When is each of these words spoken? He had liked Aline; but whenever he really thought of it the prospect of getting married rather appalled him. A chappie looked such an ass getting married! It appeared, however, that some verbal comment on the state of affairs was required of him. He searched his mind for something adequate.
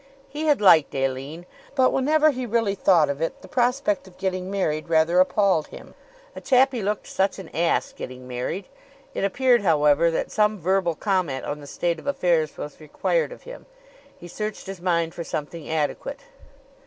He 0.27 0.45
had 0.45 0.61
liked 0.61 0.95
Aline; 0.95 1.45
but 1.75 1.93
whenever 1.93 2.31
he 2.31 2.47
really 2.47 2.73
thought 2.73 3.07
of 3.07 3.21
it 3.21 3.43
the 3.43 3.47
prospect 3.47 4.07
of 4.07 4.17
getting 4.17 4.49
married 4.49 4.89
rather 4.89 5.19
appalled 5.19 5.67
him. 5.67 5.93
A 6.35 6.41
chappie 6.41 6.81
looked 6.81 7.05
such 7.05 7.37
an 7.37 7.49
ass 7.49 7.93
getting 7.93 8.27
married! 8.27 8.65
It 9.13 9.23
appeared, 9.23 9.61
however, 9.61 10.09
that 10.09 10.31
some 10.31 10.57
verbal 10.57 10.95
comment 10.95 11.45
on 11.45 11.59
the 11.61 11.67
state 11.67 11.99
of 11.99 12.07
affairs 12.07 12.57
was 12.57 12.81
required 12.81 13.31
of 13.31 13.43
him. 13.43 13.67
He 14.17 14.27
searched 14.27 14.65
his 14.65 14.81
mind 14.81 15.13
for 15.13 15.23
something 15.23 15.69
adequate. 15.69 16.21